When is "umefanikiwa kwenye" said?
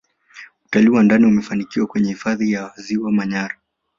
1.25-2.09